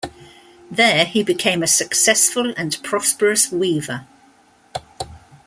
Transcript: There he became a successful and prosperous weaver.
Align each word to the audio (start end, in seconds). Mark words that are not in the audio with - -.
There 0.71 1.05
he 1.05 1.21
became 1.21 1.61
a 1.61 1.67
successful 1.67 2.55
and 2.57 2.75
prosperous 2.81 3.51
weaver. 3.51 4.07